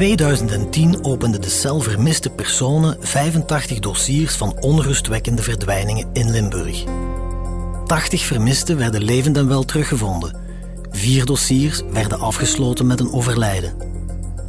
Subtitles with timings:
[0.00, 6.84] 2010 opende de cel vermiste personen 85 dossiers van onrustwekkende verdwijningen in Limburg.
[7.86, 10.36] 80 vermisten werden levend en wel teruggevonden.
[10.90, 13.74] Vier dossiers werden afgesloten met een overlijden.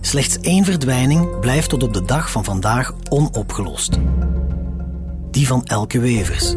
[0.02, 3.97] Slechts één verdwijning blijft tot op de dag van vandaag onopgelost.
[5.32, 6.56] Die van Elke Wevers.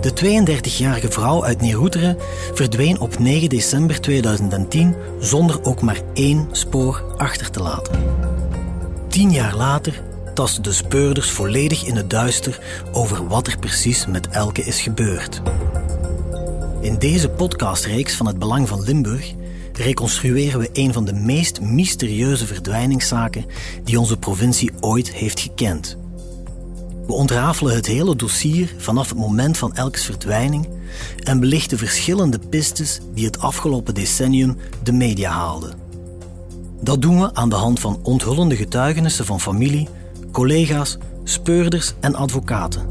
[0.00, 2.16] De 32-jarige vrouw uit Neerhoeteren
[2.54, 7.98] verdween op 9 december 2010 zonder ook maar één spoor achter te laten.
[9.08, 10.02] Tien jaar later
[10.34, 12.58] tasten de speurders volledig in het duister
[12.92, 15.42] over wat er precies met Elke is gebeurd.
[16.80, 19.34] In deze podcastreeks van het Belang van Limburg
[19.72, 23.46] reconstrueren we een van de meest mysterieuze verdwijningszaken
[23.84, 25.98] die onze provincie ooit heeft gekend.
[27.08, 30.68] We ontrafelen het hele dossier vanaf het moment van Elkes verdwijning
[31.24, 35.74] en belichten verschillende pistes die het afgelopen decennium de media haalden.
[36.80, 39.88] Dat doen we aan de hand van onthullende getuigenissen van familie,
[40.32, 42.86] collega's, speurders en advocaten.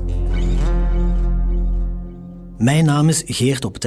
[2.58, 3.86] Mijn naam is Geert op het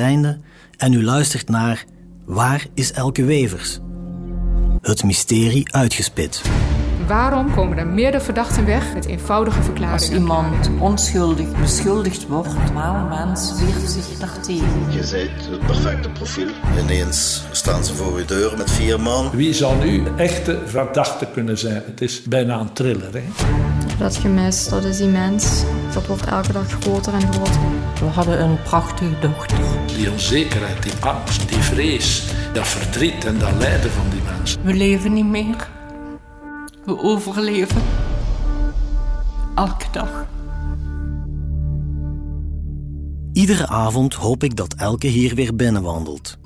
[0.77, 1.85] en u luistert naar
[2.25, 3.79] Waar is Elke Wevers?
[4.81, 6.43] Het mysterie uitgespit.
[7.11, 10.01] Waarom komen er meerdere verdachten weg met eenvoudige verklaringen?
[10.01, 14.67] Als iemand onschuldig beschuldigd wordt, een normale mens weert zich daartegen.
[14.89, 16.49] Je bent het perfecte profiel.
[16.79, 19.31] Ineens staan ze voor je deur met vier man.
[19.31, 21.83] Wie zal nu de echte verdachte kunnen zijn?
[21.87, 23.13] Het is bijna een thriller.
[23.13, 23.23] Hè?
[23.99, 25.63] Dat gemis, dat is immens.
[25.95, 27.61] Dat wordt elke dag groter en groter.
[28.01, 29.59] We hadden een prachtige dochter.
[29.87, 34.61] Die onzekerheid, die angst, die vrees, dat verdriet en dat lijden van die mensen.
[34.63, 35.79] We leven niet meer.
[36.99, 37.83] Overleven.
[39.55, 40.27] Elke dag.
[43.33, 46.39] Iedere avond hoop ik dat Elke hier weer binnenwandelt.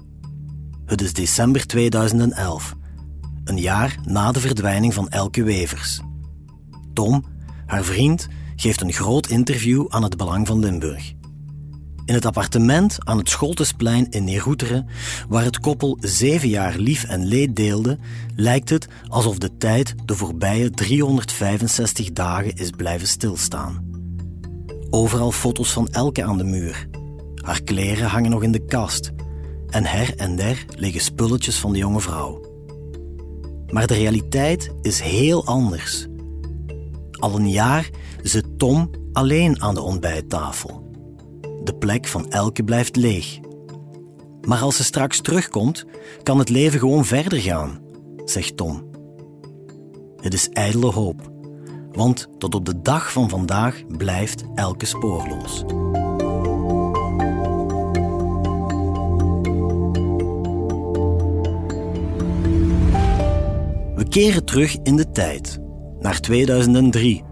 [0.87, 2.75] Het is december 2011,
[3.45, 6.01] een jaar na de verdwijning van Elke Wevers.
[6.93, 7.25] Tom,
[7.67, 11.15] haar vriend, geeft een groot interview aan het Belang van Limburg.
[12.05, 14.87] In het appartement aan het Scholtesplein in Neergoeteren,
[15.29, 17.99] waar het koppel zeven jaar lief en leed deelde,
[18.37, 23.91] lijkt het alsof de tijd de voorbije 365 dagen is blijven stilstaan.
[24.91, 26.89] Overal foto's van Elke aan de muur.
[27.35, 29.13] Haar kleren hangen nog in de kast.
[29.69, 32.41] En her en der liggen spulletjes van de jonge vrouw.
[33.67, 36.07] Maar de realiteit is heel anders.
[37.11, 37.91] Al een jaar
[38.23, 40.85] zit Tom alleen aan de ontbijttafel.
[41.65, 43.39] De plek van Elke blijft leeg.
[44.41, 45.85] Maar als ze straks terugkomt,
[46.23, 47.81] kan het leven gewoon verder gaan,
[48.25, 48.91] zegt Tom.
[50.21, 51.31] Het is ijdele hoop,
[51.93, 55.65] want tot op de dag van vandaag blijft Elke spoorloos.
[63.95, 65.59] We keren terug in de tijd,
[66.01, 67.23] naar 2003,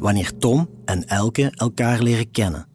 [0.00, 2.71] wanneer Tom en Elke elkaar leren kennen.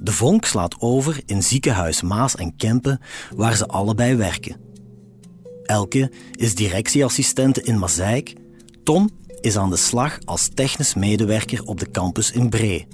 [0.00, 3.00] De vonk slaat over in ziekenhuis Maas en Kempen,
[3.34, 4.56] waar ze allebei werken.
[5.62, 8.34] Elke is directieassistente in Mazeik.
[8.84, 12.86] Tom is aan de slag als technisch medewerker op de campus in Bree.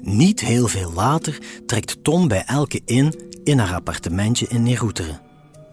[0.00, 3.14] Niet heel veel later trekt Tom bij Elke in
[3.44, 5.20] in haar appartementje in Neergoeteren.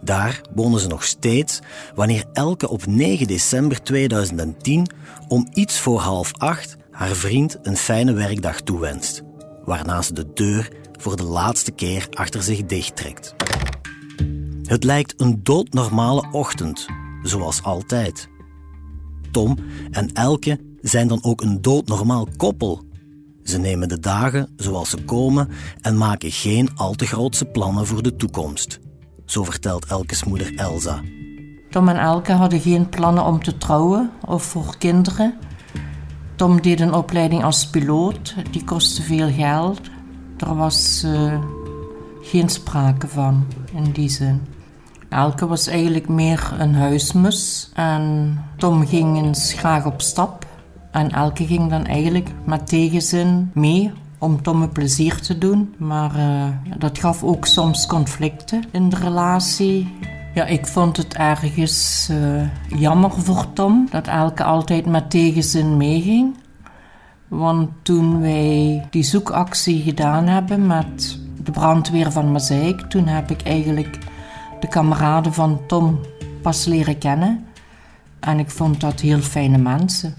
[0.02, 1.60] Daar wonen ze nog steeds
[1.96, 4.88] wanneer Elke op 9 december 2010
[5.28, 9.24] om iets voor half acht haar vriend een fijne werkdag toewenst
[9.66, 13.36] waarna ze de deur voor de laatste keer achter zich dichttrekt.
[14.64, 16.86] Het lijkt een doodnormale ochtend,
[17.24, 18.30] zoals altijd.
[19.32, 19.58] Tom
[19.92, 22.82] en Elke zijn dan ook een doodnormaal koppel.
[23.44, 25.50] Ze nemen de dagen zoals ze komen
[25.82, 28.80] en maken geen al te grootse plannen voor de toekomst.
[29.26, 31.02] Zo vertelt Elkes moeder Elsa.
[31.70, 35.38] Tom en Elke hadden geen plannen om te trouwen of voor kinderen.
[36.44, 39.82] Tom deed een opleiding als piloot, die kostte veel geld.
[40.38, 41.40] Er was uh,
[42.22, 44.42] geen sprake van in die zin.
[45.10, 50.46] Elke was eigenlijk meer een huismus en Tom ging eens graag op stap.
[50.92, 55.74] En Elke ging dan eigenlijk met tegenzin mee om Tom een plezier te doen.
[55.78, 59.94] Maar uh, dat gaf ook soms conflicten in de relatie.
[60.34, 66.36] Ja, ik vond het ergens uh, jammer voor Tom dat Elke altijd met tegenzin meeging.
[67.28, 73.42] Want toen wij die zoekactie gedaan hebben met de brandweer van Mazeik, toen heb ik
[73.42, 73.98] eigenlijk
[74.60, 76.00] de kameraden van Tom
[76.42, 77.46] pas leren kennen.
[78.20, 80.14] En ik vond dat heel fijne mensen.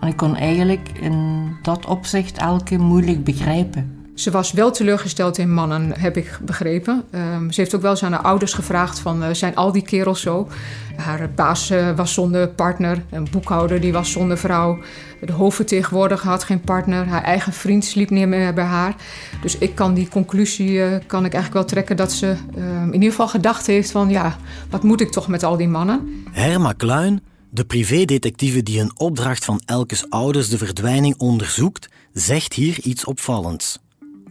[0.00, 3.97] En ik kon eigenlijk in dat opzicht elke moeilijk begrijpen.
[4.18, 7.04] Ze was wel teleurgesteld in mannen, heb ik begrepen.
[7.10, 9.82] Ehm, ze heeft ook wel eens aan haar ouders gevraagd van, uh, zijn al die
[9.82, 10.48] kerels zo?
[10.96, 14.78] Haar baas uh, was zonder partner, een boekhouder die was zonder vrouw.
[15.20, 18.94] De hoofdvertegenwoordiger had geen partner, haar eigen vriend sliep niet meer bij haar.
[19.42, 22.94] Dus ik kan die conclusie uh, kan ik eigenlijk wel trekken dat ze ehm, in
[22.94, 24.36] ieder geval gedacht heeft van, ja,
[24.70, 26.24] wat moet ik toch met al die mannen?
[26.30, 32.80] Herma Kluin, de privédetectieve die een opdracht van Elkes ouders de verdwijning onderzoekt, zegt hier
[32.82, 33.78] iets opvallends.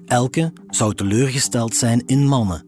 [0.08, 2.66] Elke zou teleurgesteld zijn in mannen.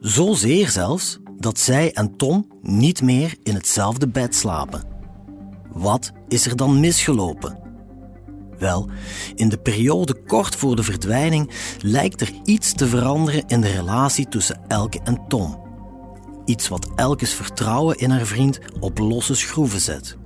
[0.00, 4.84] Zozeer zelfs dat zij en Tom niet meer in hetzelfde bed slapen.
[5.72, 7.58] Wat is er dan misgelopen?
[8.58, 8.88] Wel,
[9.34, 11.50] in de periode kort voor de verdwijning
[11.80, 15.62] lijkt er iets te veranderen in de relatie tussen Elke en Tom.
[16.44, 20.16] Iets wat Elkes vertrouwen in haar vriend op losse schroeven zet.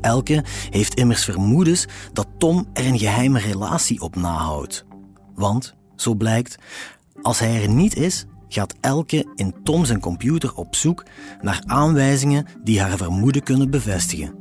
[0.00, 4.84] Elke heeft immers vermoedens dat Tom er een geheime relatie op nahoudt.
[5.34, 6.56] Want, zo blijkt,
[7.22, 11.04] als hij er niet is, gaat Elke in Tom zijn computer op zoek
[11.40, 14.34] naar aanwijzingen die haar vermoeden kunnen bevestigen.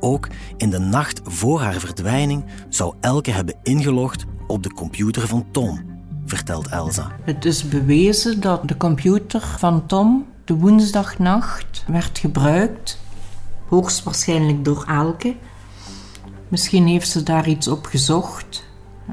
[0.00, 5.46] Ook in de nacht voor haar verdwijning zou Elke hebben ingelogd op de computer van
[5.50, 5.80] Tom,
[6.26, 7.16] vertelt Elsa.
[7.24, 12.98] Het is bewezen dat de computer van Tom de woensdagnacht werd gebruikt,
[13.68, 15.36] hoogstwaarschijnlijk door Elke.
[16.48, 18.64] Misschien heeft ze daar iets op gezocht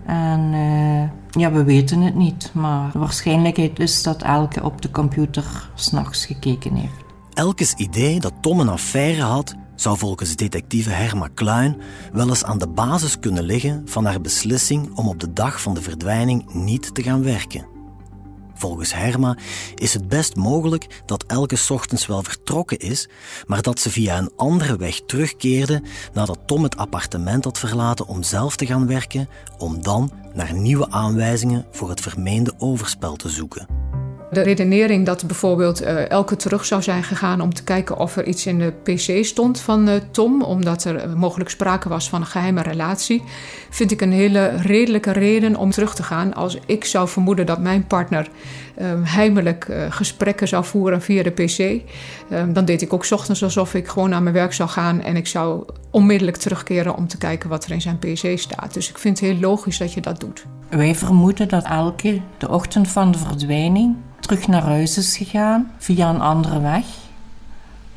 [0.06, 2.51] en uh, ja, we weten het niet.
[2.53, 7.03] Maar de waarschijnlijkheid is dat Elke op de computer s'nachts gekeken heeft.
[7.33, 11.77] Elkes idee dat Tom een affaire had, zou volgens detectieve Herma Kluin
[12.12, 15.74] wel eens aan de basis kunnen liggen van haar beslissing om op de dag van
[15.74, 17.78] de verdwijning niet te gaan werken.
[18.59, 19.38] Volgens Herma
[19.75, 23.09] is het best mogelijk dat elke ochtends wel vertrokken is,
[23.47, 25.81] maar dat ze via een andere weg terugkeerde
[26.13, 30.89] nadat Tom het appartement had verlaten om zelf te gaan werken, om dan naar nieuwe
[30.89, 33.88] aanwijzingen voor het vermeende overspel te zoeken.
[34.31, 38.27] De redenering dat bijvoorbeeld uh, Elke terug zou zijn gegaan om te kijken of er
[38.27, 42.27] iets in de PC stond van uh, Tom, omdat er mogelijk sprake was van een
[42.27, 43.23] geheime relatie,
[43.69, 46.33] vind ik een hele redelijke reden om terug te gaan.
[46.33, 48.27] Als ik zou vermoeden dat mijn partner
[48.81, 51.81] uh, heimelijk gesprekken zou voeren via de PC,
[52.53, 55.27] dan deed ik ook ochtends alsof ik gewoon naar mijn werk zou gaan en ik
[55.27, 58.73] zou onmiddellijk terugkeren om te kijken wat er in zijn PC staat.
[58.73, 60.45] Dus ik vind het heel logisch dat je dat doet.
[60.69, 66.10] Wij vermoeden dat Elke de ochtend van de verdwijning terug naar huis is gegaan via
[66.10, 66.86] een andere weg.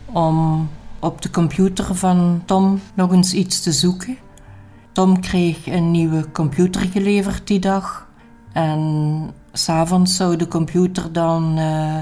[0.07, 4.17] Om op de computer van Tom nog eens iets te zoeken.
[4.93, 8.07] Tom kreeg een nieuwe computer geleverd die dag.
[8.53, 11.99] En s'avonds zou de computer dan uh,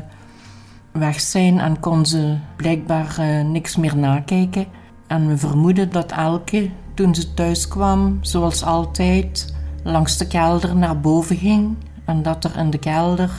[0.92, 4.66] weg zijn en kon ze blijkbaar uh, niks meer nakijken.
[5.06, 11.00] En we vermoeden dat Elke, toen ze thuis kwam, zoals altijd, langs de kelder naar
[11.00, 11.76] boven ging.
[12.04, 13.30] En dat er in de kelder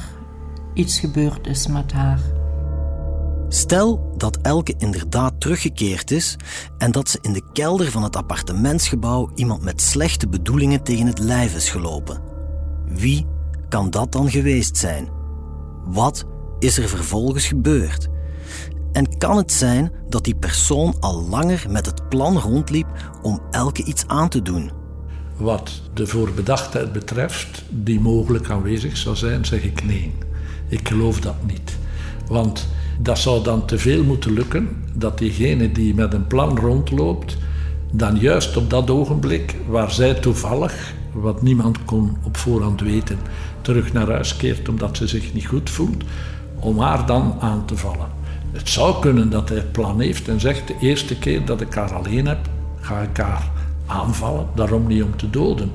[0.74, 2.20] iets gebeurd is met haar.
[3.50, 6.36] Stel dat Elke inderdaad teruggekeerd is
[6.78, 11.20] en dat ze in de kelder van het appartementsgebouw iemand met slechte bedoelingen tegen het
[11.20, 12.22] lijf is gelopen.
[12.86, 13.26] Wie
[13.70, 15.10] kan dat dan geweest zijn?
[15.86, 16.26] Wat
[16.60, 18.08] is er vervolgens gebeurd?
[18.92, 22.88] En kan het zijn dat die persoon al langer met het plan rondliep
[23.22, 24.72] om Elke iets aan te doen?
[25.38, 30.14] Wat de voorbedachtheid betreft, die mogelijk aanwezig zou zijn, zeg ik nee.
[30.72, 31.78] Ik geloof dat niet.
[32.28, 32.68] Want
[33.00, 37.38] dat zou dan te veel moeten lukken dat diegene die met een plan rondloopt,
[37.92, 43.18] dan juist op dat ogenblik waar zij toevallig, wat niemand kon op voorhand weten,
[43.62, 46.04] terug naar huis keert omdat ze zich niet goed voelt,
[46.60, 48.08] om haar dan aan te vallen.
[48.52, 51.74] Het zou kunnen dat hij het plan heeft en zegt: De eerste keer dat ik
[51.74, 52.50] haar alleen heb,
[52.80, 53.50] ga ik haar
[53.86, 54.48] aanvallen.
[54.56, 55.72] Daarom niet om te doden,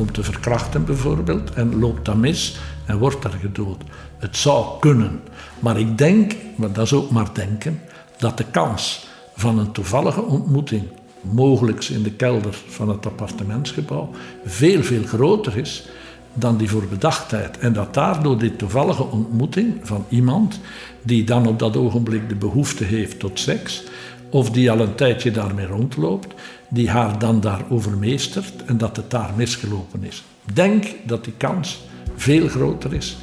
[0.00, 1.52] om te verkrachten bijvoorbeeld.
[1.52, 3.82] En loopt dat mis en wordt er gedood.
[4.18, 5.20] Het zou kunnen.
[5.58, 7.80] Maar ik denk, maar dat is ook maar denken,
[8.18, 10.82] dat de kans van een toevallige ontmoeting,
[11.20, 14.10] mogelijk in de kelder van het appartementsgebouw,
[14.44, 15.88] veel, veel groter is
[16.34, 17.58] dan die voorbedachtheid.
[17.58, 20.60] En dat daardoor die toevallige ontmoeting van iemand
[21.02, 23.82] die dan op dat ogenblik de behoefte heeft tot seks,
[24.30, 26.34] of die al een tijdje daarmee rondloopt,
[26.70, 30.24] die haar dan daar overmeestert en dat het daar misgelopen is.
[30.52, 31.80] Denk dat die kans
[32.16, 33.16] veel groter is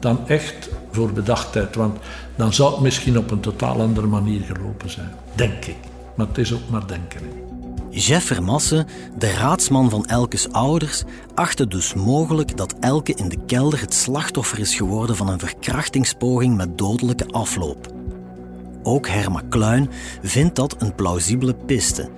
[0.00, 1.74] dan echt voor bedachtheid.
[1.74, 1.98] Want
[2.36, 5.12] dan zou het misschien op een totaal andere manier gelopen zijn.
[5.34, 5.76] Denk ik.
[6.16, 7.20] Maar het is ook maar denken.
[7.90, 8.86] Jeff Vermassen,
[9.18, 11.02] de raadsman van Elkes ouders,
[11.34, 16.56] achtte dus mogelijk dat Elke in de kelder het slachtoffer is geworden van een verkrachtingspoging
[16.56, 17.92] met dodelijke afloop.
[18.82, 19.90] Ook Herma Kluin
[20.22, 22.08] vindt dat een plausibele piste.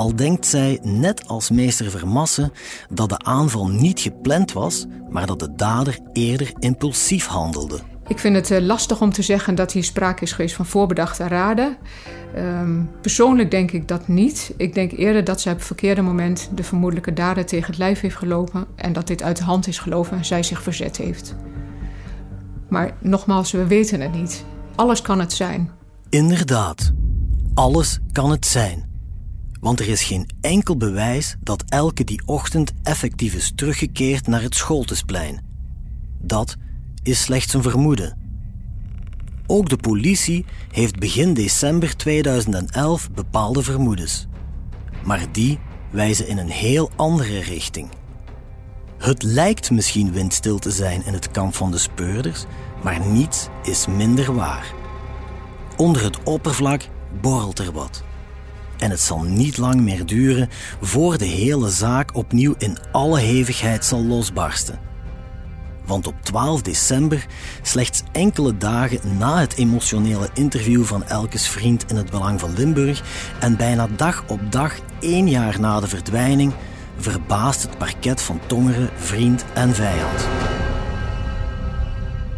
[0.00, 2.52] Al denkt zij, net als meester Vermassen,
[2.90, 7.78] dat de aanval niet gepland was, maar dat de dader eerder impulsief handelde.
[8.08, 11.28] Ik vind het eh, lastig om te zeggen dat hier sprake is geweest van voorbedachte
[11.28, 11.76] raden.
[12.36, 14.54] Um, persoonlijk denk ik dat niet.
[14.56, 18.00] Ik denk eerder dat zij op het verkeerde moment de vermoedelijke dader tegen het lijf
[18.00, 21.34] heeft gelopen en dat dit uit de hand is gelopen en zij zich verzet heeft.
[22.68, 24.44] Maar nogmaals, we weten het niet.
[24.74, 25.70] Alles kan het zijn.
[26.08, 26.92] Inderdaad,
[27.54, 28.89] alles kan het zijn.
[29.60, 34.54] Want er is geen enkel bewijs dat Elke die ochtend effectief is teruggekeerd naar het
[34.54, 35.44] Scholtesplein.
[36.18, 36.56] Dat
[37.02, 38.18] is slechts een vermoeden.
[39.46, 44.26] Ook de politie heeft begin december 2011 bepaalde vermoedens.
[45.04, 45.58] Maar die
[45.90, 47.88] wijzen in een heel andere richting.
[48.98, 52.44] Het lijkt misschien windstil te zijn in het kamp van de speurders,
[52.82, 54.72] maar niets is minder waar.
[55.76, 56.88] Onder het oppervlak
[57.20, 58.02] borrelt er wat.
[58.80, 60.48] En het zal niet lang meer duren
[60.80, 64.78] voor de hele zaak opnieuw in alle hevigheid zal losbarsten.
[65.86, 67.26] Want op 12 december,
[67.62, 73.02] slechts enkele dagen na het emotionele interview van Elkes vriend in het Belang van Limburg
[73.40, 76.52] en bijna dag op dag één jaar na de verdwijning,
[76.96, 80.28] verbaast het parket van Tongeren vriend en vijand.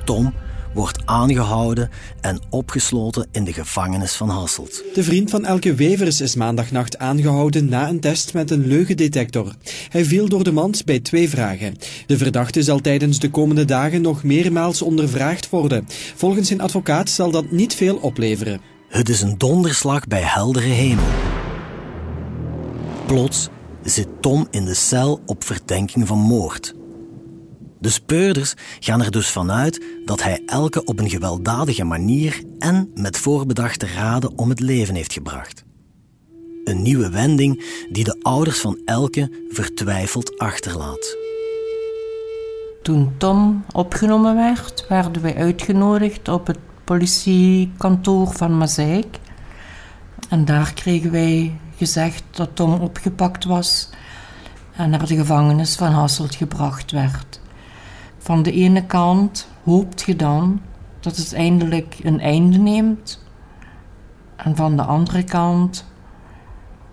[0.05, 0.35] Tom
[0.75, 4.83] wordt aangehouden en opgesloten in de gevangenis van Hasselt.
[4.95, 9.55] De vriend van Elke Wevers is maandagnacht aangehouden na een test met een leugendetector.
[9.89, 11.75] Hij viel door de mand bij twee vragen.
[12.07, 15.87] De verdachte zal tijdens de komende dagen nog meermaals ondervraagd worden.
[16.15, 18.61] Volgens zijn advocaat zal dat niet veel opleveren.
[18.89, 21.05] Het is een donderslag bij heldere hemel.
[23.07, 23.49] Plots
[23.83, 26.75] zit Tom in de cel op verdenking van moord.
[27.83, 33.19] De speurders gaan er dus vanuit dat hij Elke op een gewelddadige manier en met
[33.19, 35.65] voorbedachte raden om het leven heeft gebracht.
[36.65, 41.17] Een nieuwe wending die de ouders van Elke vertwijfeld achterlaat.
[42.83, 49.19] Toen Tom opgenomen werd, werden wij uitgenodigd op het politiekantoor van Mazeik.
[50.29, 53.91] En daar kregen wij gezegd dat Tom opgepakt was
[54.77, 57.42] en naar de gevangenis van Hasselt gebracht werd.
[58.23, 60.61] Van de ene kant hoopt je dan
[61.01, 63.25] dat het eindelijk een einde neemt.
[64.37, 65.85] En van de andere kant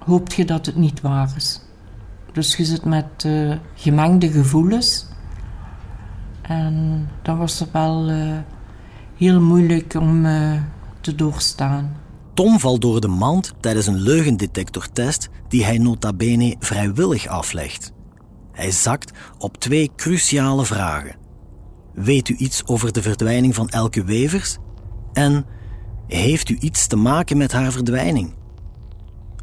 [0.05, 1.61] hoopt je dat het niet waar is.
[2.31, 5.05] Dus je zit met uh, gemengde gevoelens.
[6.41, 8.37] En dat was wel uh,
[9.15, 10.61] heel moeilijk om uh,
[11.01, 11.97] te doorstaan.
[12.33, 17.91] Tom valt door de mand tijdens een leugendetectortest die hij nota bene vrijwillig aflegt.
[18.51, 21.18] Hij zakt op twee cruciale vragen.
[21.93, 24.57] Weet u iets over de verdwijning van Elke Wevers?
[25.13, 25.45] En
[26.07, 28.33] heeft u iets te maken met haar verdwijning?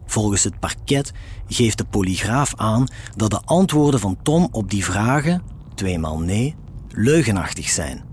[0.06, 1.12] Volgens het parket
[1.48, 2.86] geeft de polygraaf aan
[3.16, 5.42] dat de antwoorden van Tom op die vragen,
[5.74, 6.54] tweemaal nee,
[6.88, 8.04] leugenachtig zijn.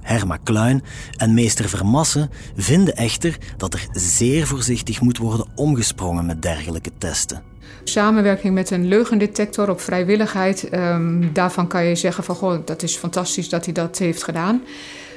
[0.00, 0.82] Herma Kluin
[1.16, 7.51] en meester Vermassen vinden echter dat er zeer voorzichtig moet worden omgesprongen met dergelijke testen.
[7.84, 12.96] Samenwerking met een leugendetector op vrijwilligheid, um, daarvan kan je zeggen van goh, dat is
[12.96, 14.62] fantastisch dat hij dat heeft gedaan.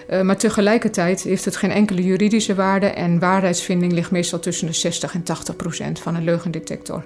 [0.09, 4.73] Uh, maar tegelijkertijd heeft het geen enkele juridische waarde en waarheidsvinding ligt meestal tussen de
[4.73, 7.03] 60 en 80 procent van een leugendetector.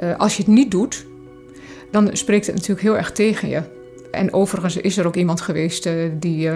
[0.00, 1.06] Uh, als je het niet doet,
[1.90, 3.62] dan spreekt het natuurlijk heel erg tegen je.
[4.10, 6.50] En overigens is er ook iemand geweest uh, die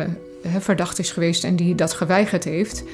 [0.59, 2.85] verdacht is geweest en die dat geweigerd heeft.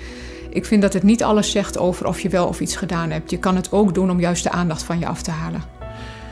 [0.59, 3.31] Ik vind dat het niet alles zegt over of je wel of iets gedaan hebt.
[3.31, 5.63] Je kan het ook doen om juist de aandacht van je af te halen.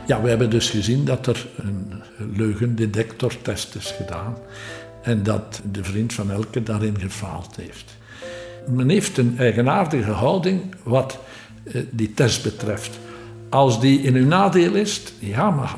[0.06, 1.92] Ja, we hebben dus gezien dat er een
[2.36, 4.36] leugendetectortest is gedaan
[5.02, 7.96] en dat de vriend van Elke daarin gefaald heeft.
[8.68, 11.18] Men heeft een eigenaardige houding wat
[11.64, 12.98] eh, die test betreft.
[13.48, 15.74] Als die in uw nadeel is, ja, maar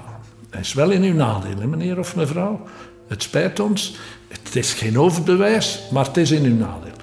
[0.51, 2.61] hij is wel in uw nadeel, meneer of mevrouw.
[3.09, 3.97] Het spijt ons,
[4.29, 6.98] het is geen overbewijs, maar het is in uw nadeel.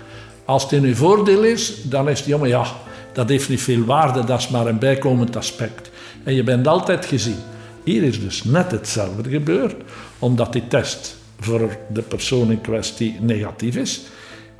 [0.45, 2.65] Als het in uw voordeel is, dan is het jammer, ja,
[3.13, 5.89] dat heeft niet veel waarde, dat is maar een bijkomend aspect.
[6.23, 7.37] En je bent altijd gezien.
[7.83, 9.75] Hier is dus net hetzelfde gebeurd,
[10.19, 14.01] omdat die test voor de persoon in kwestie negatief is,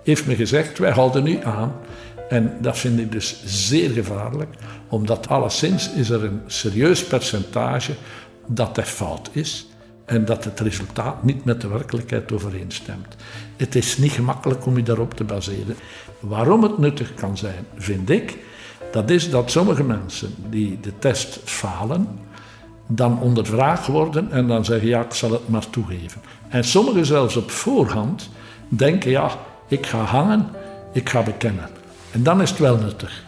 [0.03, 1.73] heeft me gezegd, wij houden nu aan.
[2.29, 4.55] En dat vind ik dus zeer gevaarlijk,
[4.89, 7.91] omdat alleszins is er een serieus percentage
[8.47, 9.67] dat er fout is
[10.05, 13.15] en dat het resultaat niet met de werkelijkheid overeenstemt.
[13.57, 15.75] Het is niet gemakkelijk om je daarop te baseren.
[16.19, 18.37] Waarom het nuttig kan zijn, vind ik,
[18.91, 22.07] dat is dat sommige mensen die de test falen,
[22.87, 26.21] dan ondervraagd worden en dan zeggen ja, ik zal het maar toegeven.
[26.47, 28.29] En sommigen zelfs op voorhand
[28.67, 29.31] denken ja,
[29.67, 30.49] ik ga hangen,
[30.93, 31.69] ik ga bekennen.
[32.11, 33.24] En dan is het wel nuttig.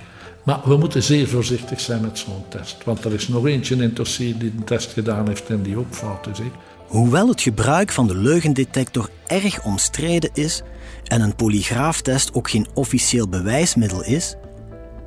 [0.47, 2.83] Maar we moeten zeer voorzichtig zijn met zo'n test.
[2.83, 5.77] Want er is nog eentje in het dossier die een test gedaan heeft en die
[5.77, 6.39] ook fout is.
[6.87, 10.61] Hoewel het gebruik van de leugendetector erg omstreden is
[11.03, 14.35] en een polygraaftest ook geen officieel bewijsmiddel is,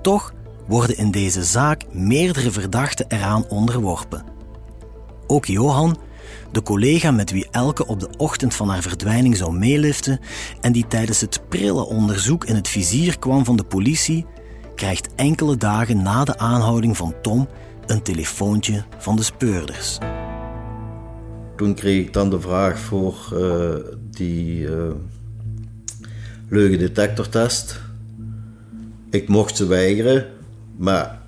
[0.02, 0.32] toch
[0.66, 4.24] worden in deze zaak meerdere verdachten eraan onderworpen.
[5.26, 5.98] Ook Johan,
[6.52, 10.20] de collega met wie Elke op de ochtend van haar verdwijning zou meeliften
[10.60, 14.26] en die tijdens het prille onderzoek in het vizier kwam van de politie,
[14.80, 17.48] krijgt enkele dagen na de aanhouding van Tom
[17.86, 19.98] een telefoontje van de speurders.
[21.56, 23.74] Toen kreeg ik dan de vraag voor uh,
[24.10, 24.90] die uh,
[26.48, 27.80] leugendetectortest.
[29.10, 30.26] Ik mocht ze weigeren,
[30.76, 31.18] maar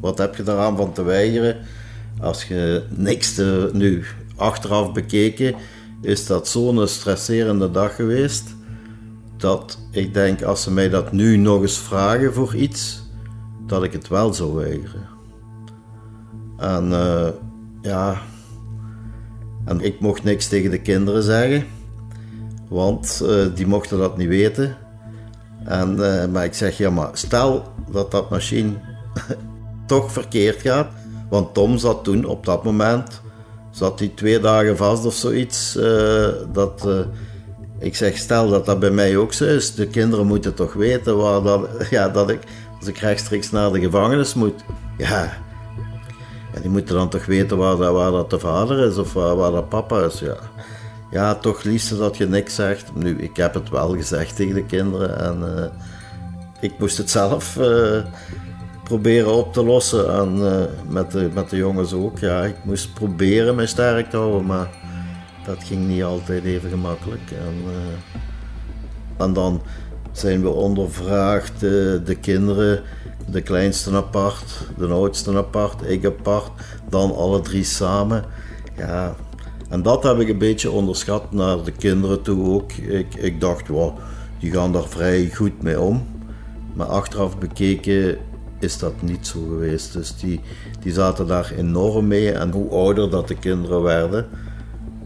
[0.00, 1.56] wat heb je daaraan van te weigeren?
[2.20, 4.04] Als je niks te, nu
[4.36, 5.54] achteraf bekeken,
[6.02, 8.56] is dat zo'n stresserende dag geweest.
[9.38, 13.02] Dat ik denk, als ze mij dat nu nog eens vragen voor iets,
[13.66, 15.08] dat ik het wel zou weigeren.
[16.56, 17.28] En uh,
[17.82, 18.20] ja,
[19.64, 21.66] en ik mocht niks tegen de kinderen zeggen,
[22.68, 24.76] want uh, die mochten dat niet weten.
[25.64, 28.72] En, uh, maar ik zeg, ja, maar stel dat dat machine
[29.86, 30.88] toch verkeerd gaat.
[31.30, 33.20] Want Tom zat toen op dat moment,
[33.70, 35.78] zat hij twee dagen vast of zoiets.
[36.52, 36.88] Dat,
[37.78, 39.74] ik zeg, stel dat dat bij mij ook zo is.
[39.74, 42.40] De kinderen moeten toch weten waar dat, ja, dat ik,
[42.78, 44.64] als ik rechtstreeks naar de gevangenis moet.
[44.96, 45.32] Ja,
[46.54, 49.50] ja die moeten dan toch weten waar, dat, waar dat de vader is of waar,
[49.50, 50.18] dat papa is.
[50.18, 50.36] Ja.
[51.10, 52.94] ja, toch liefst dat je niks zegt.
[52.94, 55.64] Nu, ik heb het wel gezegd tegen de kinderen en uh,
[56.60, 57.58] ik moest het zelf
[58.84, 60.14] proberen op te lossen.
[60.14, 62.18] En uh, met, de, met de jongens ook.
[62.18, 64.68] Ja, ik moest proberen mij sterk te houden, maar
[65.48, 67.30] dat ging niet altijd even gemakkelijk.
[67.30, 67.54] En,
[69.16, 69.62] en dan
[70.12, 71.60] zijn we ondervraagd, uh,
[72.04, 72.82] de kinderen,
[73.30, 74.44] de kleinste apart,
[74.78, 76.50] de oudste apart, ik apart,
[76.88, 78.24] dan alle drie samen.
[78.76, 79.14] Ja,
[79.68, 82.72] en dat heb ik een beetje onderschat naar de kinderen toe ook.
[82.72, 83.98] Ik, ik dacht, wow,
[84.38, 86.06] die gaan daar vrij goed mee om.
[86.74, 88.18] Maar achteraf bekeken
[88.58, 89.92] is dat niet zo geweest.
[89.92, 90.40] Dus die,
[90.80, 92.32] die zaten daar enorm mee.
[92.32, 94.26] En hoe ouder dat de kinderen werden,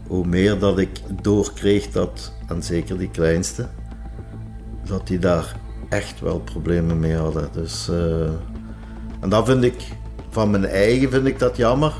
[0.07, 0.89] hoe meer dat ik
[1.21, 3.67] doorkreeg dat, en zeker die kleinste,
[4.85, 5.55] dat die daar
[5.89, 7.49] echt wel problemen mee hadden.
[7.53, 8.23] Dus, uh,
[9.19, 9.87] en dat vind ik,
[10.29, 11.93] van mijn eigen vind ik dat jammer,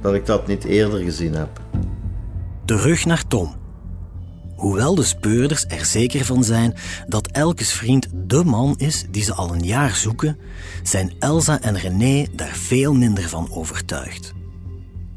[0.00, 1.60] dat ik dat niet eerder gezien heb.
[2.64, 3.54] De rug naar Tom.
[4.56, 6.74] Hoewel de speurders er zeker van zijn
[7.06, 10.38] dat Elkes vriend de man is die ze al een jaar zoeken,
[10.82, 14.34] zijn Elsa en René daar veel minder van overtuigd.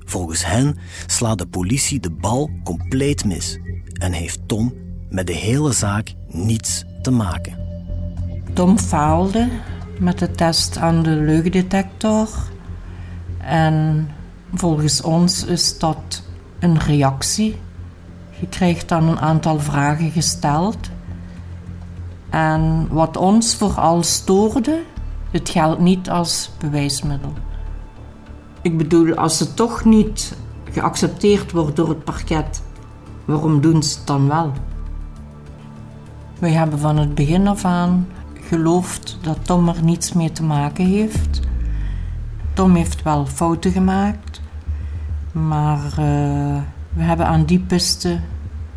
[0.09, 3.59] Volgens hen slaat de politie de bal compleet mis
[3.93, 4.73] en heeft Tom
[5.09, 7.57] met de hele zaak niets te maken.
[8.53, 9.47] Tom faalde
[9.99, 12.29] met de test aan de leugendetector
[13.37, 14.09] en
[14.53, 16.23] volgens ons is dat
[16.59, 17.55] een reactie
[18.39, 20.89] je krijgt dan een aantal vragen gesteld.
[22.29, 24.83] En wat ons vooral stoorde,
[25.31, 27.33] het geldt niet als bewijsmiddel.
[28.61, 30.37] Ik bedoel, als het toch niet
[30.71, 32.63] geaccepteerd wordt door het parket,
[33.25, 34.51] waarom doen ze het dan wel?
[36.39, 40.85] Wij hebben van het begin af aan geloofd dat Tom er niets mee te maken
[40.85, 41.39] heeft.
[42.53, 44.41] Tom heeft wel fouten gemaakt,
[45.31, 46.57] maar uh,
[46.93, 48.19] we hebben aan die piste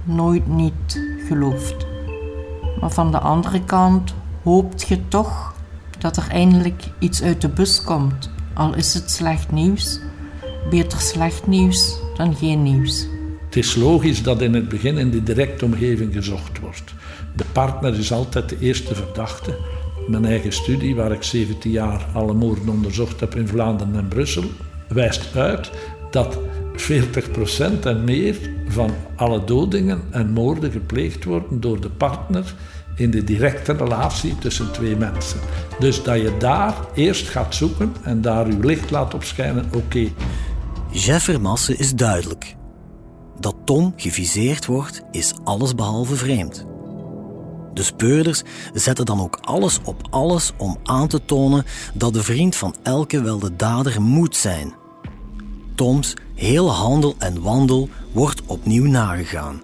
[0.05, 1.87] nooit niet geloofd.
[2.81, 5.55] Maar van de andere kant hoopt je toch
[5.99, 8.31] dat er eindelijk iets uit de bus komt.
[8.55, 10.01] Al is het slecht nieuws,
[10.71, 13.07] beter slecht nieuws dan geen nieuws.
[13.45, 16.95] Het is logisch dat in het begin in de directe omgeving gezocht wordt.
[17.37, 19.59] De partner is altijd de eerste verdachte.
[20.07, 24.45] Mijn eigen studie, waar ik 17 jaar alle moorden onderzocht heb in Vlaanderen en Brussel,
[24.89, 25.71] wijst uit
[26.11, 26.39] dat
[26.77, 28.37] 40% en meer
[28.69, 32.55] van alle dodingen en moorden gepleegd worden door de partner
[33.03, 35.41] in de directe relatie tussen twee mensen.
[35.79, 39.77] Dus dat je daar eerst gaat zoeken en daar uw licht laat opschijnen, oké.
[39.77, 40.13] Okay.
[40.91, 42.57] Jeff Vermassen is duidelijk.
[43.41, 46.67] Dat Tom geviseerd wordt, is allesbehalve vreemd.
[47.75, 52.57] De speurders zetten dan ook alles op alles om aan te tonen dat de vriend
[52.57, 54.75] van Elke wel de dader moet zijn.
[55.75, 59.63] Toms hele handel en wandel wordt opnieuw nagegaan.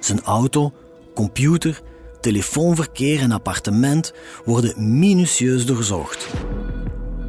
[0.00, 0.72] Zijn auto,
[1.14, 1.82] computer,
[2.24, 4.12] telefoonverkeer en appartement
[4.44, 6.28] worden minutieus doorzocht.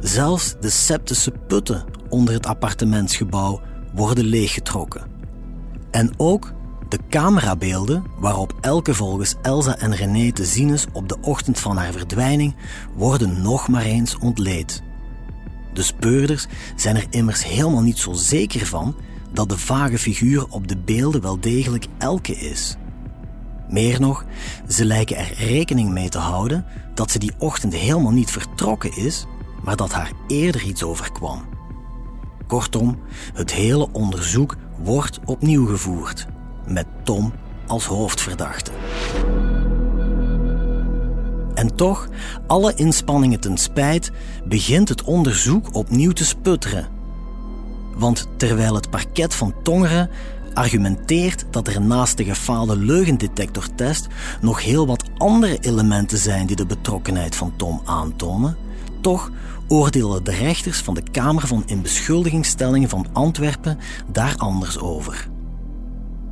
[0.00, 3.60] Zelfs de septische putten onder het appartementsgebouw
[3.94, 5.06] worden leeggetrokken.
[5.90, 6.54] En ook
[6.88, 11.76] De camerabeelden, waarop elke volgens Elsa en René te zien is op de ochtend van
[11.76, 12.56] haar verdwijning,
[12.94, 14.82] worden nog maar eens ontleed.
[15.72, 18.96] De speurders zijn er immers helemaal niet zo zeker van
[19.32, 22.76] dat de vage figuur op de beelden wel degelijk Elke is.
[23.68, 24.24] Meer nog,
[24.68, 29.26] ze lijken er rekening mee te houden dat ze die ochtend helemaal niet vertrokken is,
[29.62, 31.44] maar dat haar eerder iets overkwam.
[32.46, 32.98] Kortom,
[33.34, 36.26] het hele onderzoek wordt opnieuw gevoerd,
[36.66, 37.32] met Tom
[37.66, 38.70] als hoofdverdachte.
[41.54, 42.08] En toch,
[42.46, 44.10] alle inspanningen ten spijt,
[44.44, 46.88] begint het onderzoek opnieuw te sputteren.
[47.94, 50.10] Want terwijl het parket van Tongeren
[50.56, 54.06] argumenteert dat er naast de gefaalde leugendetectortest
[54.40, 58.56] nog heel wat andere elementen zijn die de betrokkenheid van Tom aantonen,
[59.00, 59.30] toch
[59.68, 63.78] oordeelden de rechters van de Kamer van Inbeschuldigingsstellingen van Antwerpen
[64.12, 65.28] daar anders over.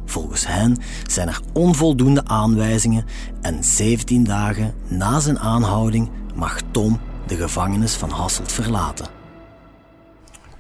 [0.05, 3.05] Volgens hen zijn er onvoldoende aanwijzingen
[3.41, 9.24] en 17 dagen na zijn aanhouding mag Tom de gevangenis van Hasselt verlaten.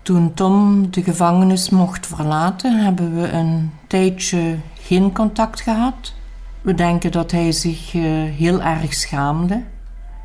[0.05, 6.15] Toen Tom de gevangenis mocht verlaten, hebben we een tijdje geen contact gehad.
[6.61, 9.63] We denken dat hij zich eh, heel erg schaamde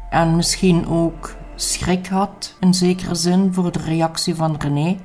[0.10, 4.98] en misschien ook schrik had in zekere zin voor de reactie van René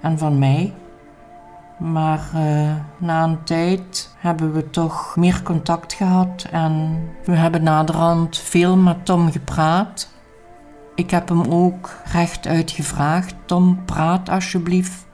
[0.00, 0.74] en van mij.
[1.78, 8.38] Maar uh, na een tijd hebben we toch meer contact gehad en we hebben naderhand
[8.38, 10.10] veel met Tom gepraat.
[11.02, 15.06] Ik heb hem ook rechtuit gevraagd: Tom, praat alsjeblieft.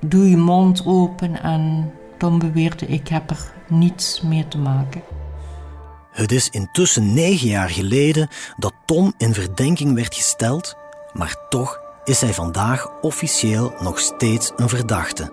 [0.00, 1.42] Doe je mond open.
[1.42, 5.02] En Tom beweerde: Ik heb er niets mee te maken.
[6.10, 10.76] Het is intussen negen jaar geleden dat Tom in verdenking werd gesteld,
[11.12, 15.32] maar toch is hij vandaag officieel nog steeds een verdachte.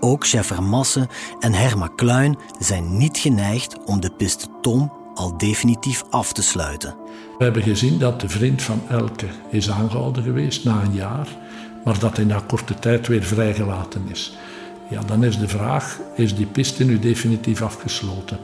[0.00, 1.08] Ook chef Vermassen
[1.40, 6.94] en Herma Kluin zijn niet geneigd om de piste Tom al definitief af te sluiten.
[7.38, 11.28] We hebben gezien dat de vriend van Elke is aangehouden geweest na een jaar,
[11.84, 14.36] maar dat hij na korte tijd weer vrijgelaten is.
[14.90, 18.38] Ja, dan is de vraag, is die piste nu definitief afgesloten?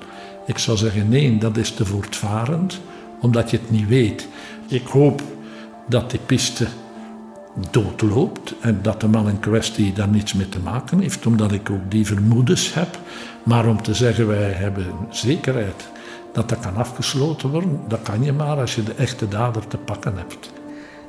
[0.46, 2.80] Ik zou zeggen nee, dat is te voortvarend,
[3.20, 4.28] omdat je het niet weet.
[4.68, 5.22] Ik hoop
[5.88, 6.66] dat die piste
[7.70, 11.70] doodloopt en dat de man in kwestie daar niets mee te maken heeft, omdat ik
[11.70, 12.98] ook die vermoedens heb.
[13.42, 15.92] Maar om te zeggen, wij hebben zekerheid
[16.34, 19.76] dat dat kan afgesloten worden, dat kan je maar als je de echte dader te
[19.76, 20.52] pakken hebt.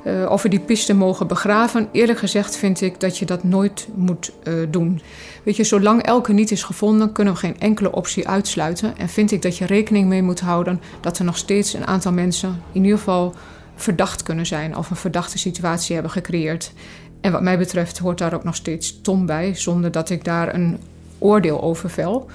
[0.04, 3.88] Uh, of we die piste mogen begraven, eerlijk gezegd vind ik dat je dat nooit
[3.94, 5.00] moet uh, doen.
[5.42, 8.98] Weet je, zolang elke niet is gevonden, kunnen we geen enkele optie uitsluiten.
[8.98, 12.12] En vind ik dat je rekening mee moet houden dat er nog steeds een aantal
[12.12, 13.34] mensen in ieder geval
[13.74, 16.72] verdacht kunnen zijn of een verdachte situatie hebben gecreëerd.
[17.20, 20.54] En wat mij betreft hoort daar ook nog steeds Tom bij, zonder dat ik daar
[20.54, 20.78] een
[21.18, 22.30] oordeel over vel.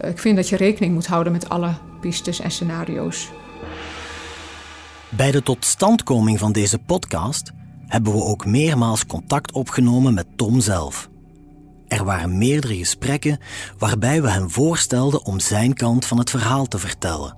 [0.00, 3.30] Uh, ik vind dat je rekening moet houden met alle pistes en scenario's.
[5.08, 7.52] Bij de totstandkoming van deze podcast
[7.86, 11.08] hebben we ook meermaals contact opgenomen met Tom zelf.
[11.86, 13.38] Er waren meerdere gesprekken
[13.78, 17.36] waarbij we hem voorstelden om zijn kant van het verhaal te vertellen.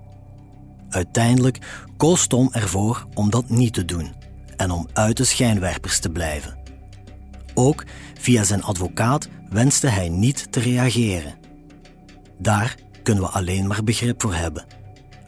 [0.89, 1.59] Uiteindelijk
[1.97, 4.13] koos Tom ervoor om dat niet te doen
[4.57, 6.59] en om uit de schijnwerpers te blijven.
[7.55, 7.85] Ook
[8.21, 11.40] via zijn advocaat wenste hij niet te reageren.
[12.41, 14.65] Daar kunnen we alleen maar begrip voor hebben.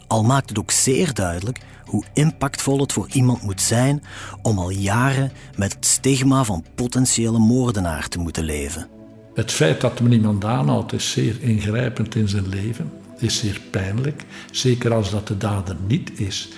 [0.06, 4.02] Al maakt het ook zeer duidelijk hoe impactvol het voor iemand moet zijn
[4.42, 8.88] om al jaren met het stigma van potentiële moordenaar te moeten leven.
[9.34, 14.24] Het feit dat men iemand aanhoudt is zeer ingrijpend in zijn leven, is zeer pijnlijk,
[14.50, 16.48] zeker als dat de dader niet is.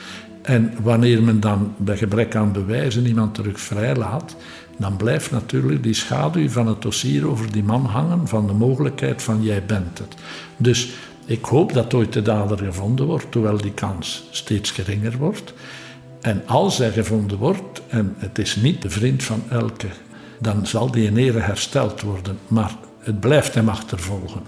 [0.44, 4.36] En wanneer men dan bij gebrek aan bewijzen iemand terug vrijlaat,
[4.76, 9.22] dan blijft natuurlijk die schaduw van het dossier over die man hangen, van de mogelijkheid
[9.22, 10.14] van jij bent het.
[10.56, 10.88] Dus
[11.26, 15.54] ik hoop dat ooit de dader gevonden wordt, hoewel die kans steeds geringer wordt.
[16.20, 19.88] En als hij gevonden wordt, en het is niet de vriend van Elke,
[20.40, 22.38] dan zal die in ere hersteld worden.
[22.48, 24.40] Maar het blijft hem achtervolgen.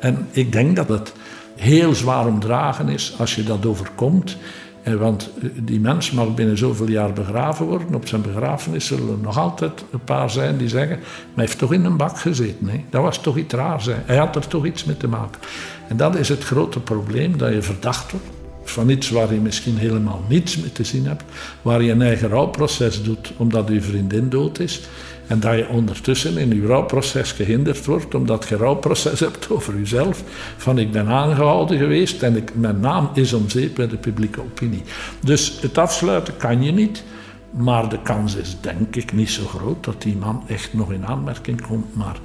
[0.00, 1.12] En ik denk dat het
[1.56, 4.36] heel zwaar omdragen is als je dat overkomt.
[4.86, 7.94] Eh, want eh, die mens mag binnen zoveel jaar begraven worden.
[7.94, 10.98] Op zijn begrafenis zullen er nog altijd een paar zijn die zeggen...
[10.98, 12.68] maar hij heeft toch in een bak gezeten.
[12.68, 12.84] Hè?
[12.90, 13.88] Dat was toch iets raars.
[13.90, 15.40] Hij had er toch iets mee te maken.
[15.88, 18.26] En dat is het grote probleem, dat je verdacht wordt
[18.64, 21.24] van iets waar je misschien helemaal niets mee te zien hebt,
[21.62, 24.80] waar je een eigen rouwproces doet omdat je vriendin dood is,
[25.26, 30.22] en dat je ondertussen in je rouwproces gehinderd wordt omdat je rouwproces hebt over jezelf,
[30.56, 34.40] van ik ben aangehouden geweest en ik, mijn naam is om zeep bij de publieke
[34.40, 34.82] opinie.
[35.20, 37.04] Dus het afsluiten kan je niet,
[37.50, 41.06] maar de kans is denk ik niet zo groot dat die man echt nog in
[41.06, 42.16] aanmerking komt, maar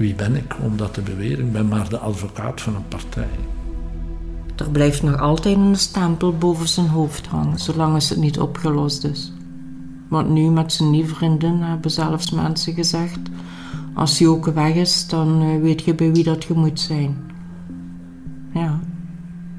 [0.00, 1.46] Wie ben ik om dat te beweren?
[1.46, 3.28] Ik ben maar de advocaat van een partij.
[4.56, 9.32] Er blijft nog altijd een stempel boven zijn hoofd hangen, zolang het niet opgelost is.
[10.10, 13.18] Want nu met zijn nieuwe vriendin hebben zelfs mensen gezegd:
[13.94, 17.16] als hij ook weg is, dan eh, weet je bij wie dat je moet zijn.
[18.52, 18.80] Ja,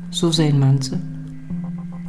[0.10, 1.26] zo zijn mensen.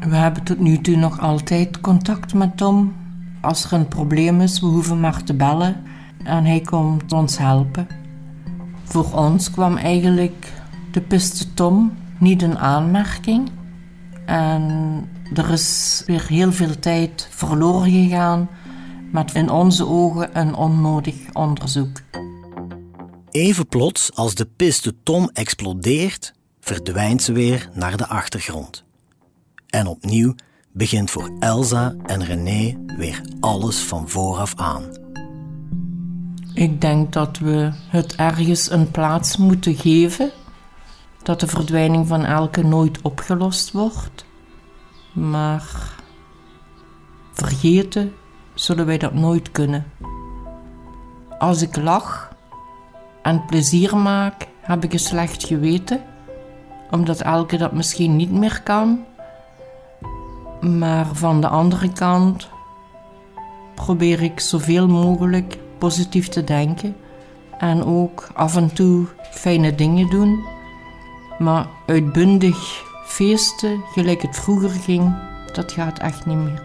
[0.09, 2.93] We hebben tot nu toe nog altijd contact met Tom.
[3.41, 5.77] Als er een probleem is, we hoeven maar te bellen
[6.25, 7.87] en hij komt ons helpen.
[8.85, 10.53] Voor ons kwam eigenlijk
[10.91, 13.51] de piste Tom niet in aanmerking.
[14.27, 14.65] En
[15.35, 18.49] er is weer heel veel tijd verloren gegaan
[19.13, 22.01] met in onze ogen een onnodig onderzoek.
[23.31, 28.85] Even plots als de piste Tom explodeert, verdwijnt ze weer naar de achtergrond.
[29.67, 30.35] En opnieuw
[30.73, 34.85] begint voor Elsa en René weer alles van vooraf aan.
[36.55, 40.31] Ik denk dat we het ergens een plaats moeten geven,
[41.23, 44.25] dat de verdwijning van elke nooit opgelost wordt.
[45.13, 45.95] Maar
[47.33, 48.13] vergeten
[48.55, 49.85] zullen wij dat nooit kunnen.
[51.39, 52.35] Als ik lach
[53.23, 56.03] en plezier maak, heb ik een slecht geweten,
[56.91, 59.05] omdat elke dat misschien niet meer kan.
[60.61, 62.49] Maar van de andere kant
[63.75, 66.97] probeer ik zoveel mogelijk positief te denken
[67.59, 70.45] en ook af en toe fijne dingen doen.
[71.39, 75.15] Maar uitbundig feesten, gelijk het vroeger ging,
[75.53, 76.63] dat gaat echt niet meer.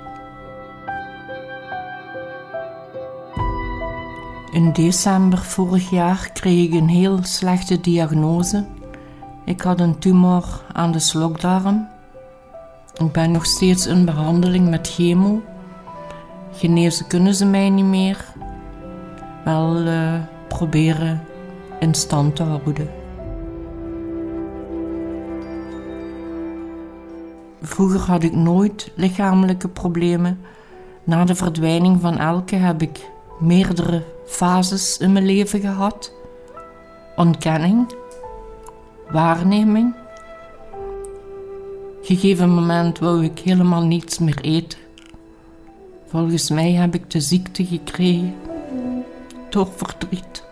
[4.51, 8.65] In december vorig jaar kreeg ik een heel slechte diagnose.
[9.45, 11.87] Ik had een tumor aan de slokdarm.
[12.97, 15.41] Ik ben nog steeds in behandeling met chemo.
[16.51, 18.25] Genezen kunnen ze mij niet meer.
[19.43, 20.13] Wel uh,
[20.47, 21.21] proberen
[21.79, 22.96] in stand te houden.
[27.67, 30.39] Vroeger had ik nooit lichamelijke problemen.
[31.03, 36.11] Na de verdwijning van Elke heb ik meerdere fases in mijn leven gehad:
[37.15, 37.93] ontkenning,
[39.11, 39.95] waarneming.
[42.01, 44.79] Gegeven moment wou ik helemaal niets meer eten.
[46.07, 48.35] Volgens mij heb ik de ziekte gekregen
[49.49, 50.43] door verdriet.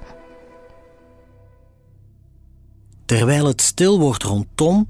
[3.06, 4.88] Terwijl het stil wordt rond Tom,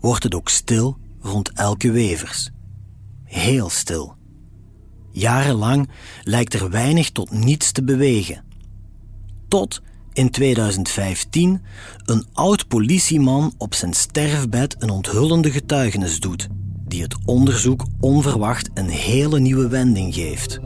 [0.00, 2.50] wordt het ook stil rond Elke Wevers.
[3.24, 4.14] Heel stil.
[5.10, 5.88] Jarenlang
[6.22, 8.44] lijkt er weinig tot niets te bewegen.
[9.48, 9.82] Tot
[10.12, 11.62] in 2015
[12.04, 16.48] een oud politieman op zijn sterfbed een onthullende getuigenis doet,
[16.86, 20.60] die het onderzoek onverwacht een hele nieuwe wending geeft.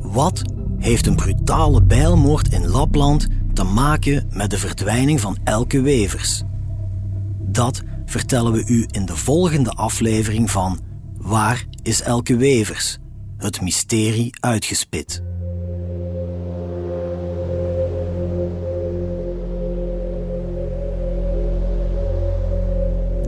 [0.00, 0.42] Wat
[0.78, 6.42] heeft een brutale bijlmoord in Lapland te maken met de verdwijning van Elke Wevers?
[7.38, 10.80] Dat vertellen we u in de volgende aflevering van
[11.16, 12.98] Waar is Elke Wevers?
[13.36, 15.22] Het mysterie uitgespit.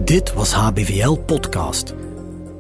[0.05, 1.95] Dit was HBVL Podcast.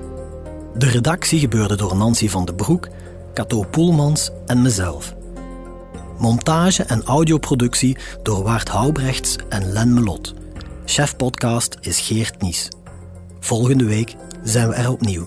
[0.79, 2.89] De redactie gebeurde door Nancy van den Broek,
[3.35, 5.15] Cato Poelmans en mezelf.
[6.19, 10.35] Montage en audioproductie door Waard Houbrechts en Len Melot.
[10.85, 12.69] Chef podcast is Geert Nies.
[13.41, 14.15] Volgende week
[14.45, 15.27] zijn we er opnieuw.